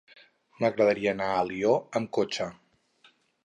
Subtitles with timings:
[0.63, 2.51] M'agradaria anar a Alió amb cotxe.